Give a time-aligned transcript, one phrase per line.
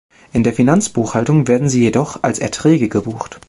[0.33, 3.39] In der Finanzbuchhaltung werden sie jedoch als Erträge gebucht.